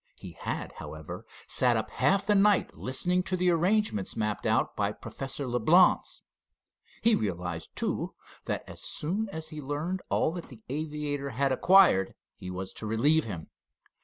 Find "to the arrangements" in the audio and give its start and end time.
3.21-4.15